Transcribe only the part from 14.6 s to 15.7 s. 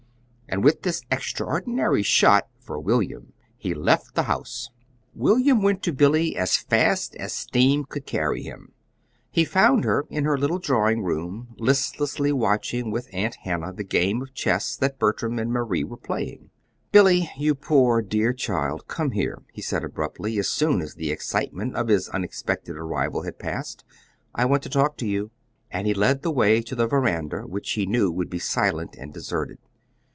that Bertram and